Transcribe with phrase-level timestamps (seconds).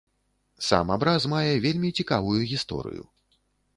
[0.67, 3.03] Сам абраз мае вельмі цікавую гісторыю.